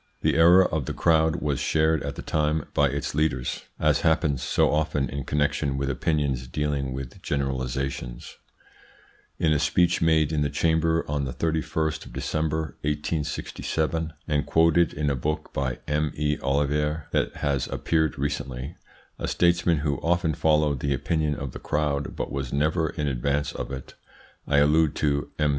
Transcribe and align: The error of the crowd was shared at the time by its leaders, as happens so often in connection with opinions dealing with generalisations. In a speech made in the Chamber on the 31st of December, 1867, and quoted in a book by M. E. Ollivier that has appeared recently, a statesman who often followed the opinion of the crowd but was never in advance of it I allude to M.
The 0.21 0.33
error 0.35 0.65
of 0.65 0.85
the 0.87 0.95
crowd 0.95 1.43
was 1.43 1.59
shared 1.59 2.01
at 2.01 2.15
the 2.15 2.23
time 2.23 2.65
by 2.73 2.87
its 2.89 3.13
leaders, 3.13 3.65
as 3.79 4.01
happens 4.01 4.41
so 4.41 4.71
often 4.73 5.07
in 5.07 5.25
connection 5.25 5.77
with 5.77 5.91
opinions 5.91 6.47
dealing 6.47 6.91
with 6.91 7.21
generalisations. 7.21 8.37
In 9.37 9.53
a 9.53 9.59
speech 9.59 10.01
made 10.01 10.31
in 10.33 10.41
the 10.41 10.49
Chamber 10.49 11.05
on 11.07 11.25
the 11.25 11.33
31st 11.33 12.07
of 12.07 12.13
December, 12.13 12.77
1867, 12.81 14.13
and 14.27 14.45
quoted 14.47 14.91
in 14.91 15.11
a 15.11 15.15
book 15.15 15.53
by 15.53 15.77
M. 15.87 16.11
E. 16.15 16.35
Ollivier 16.41 17.05
that 17.11 17.35
has 17.35 17.67
appeared 17.67 18.17
recently, 18.17 18.77
a 19.19 19.27
statesman 19.27 19.77
who 19.85 19.97
often 19.99 20.33
followed 20.33 20.79
the 20.79 20.95
opinion 20.95 21.35
of 21.35 21.51
the 21.51 21.59
crowd 21.59 22.15
but 22.15 22.31
was 22.31 22.51
never 22.51 22.89
in 22.89 23.07
advance 23.07 23.51
of 23.51 23.71
it 23.71 23.93
I 24.47 24.57
allude 24.57 24.95
to 24.95 25.29
M. 25.37 25.49